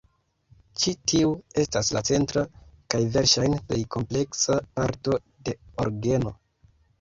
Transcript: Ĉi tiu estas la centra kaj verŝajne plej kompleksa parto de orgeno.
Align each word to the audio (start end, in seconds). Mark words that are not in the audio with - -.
Ĉi 0.83 0.93
tiu 1.11 1.33
estas 1.63 1.91
la 1.97 2.01
centra 2.09 2.43
kaj 2.93 3.01
verŝajne 3.17 3.59
plej 3.69 3.79
kompleksa 3.97 4.57
parto 4.81 5.21
de 5.51 5.55
orgeno. 5.85 6.35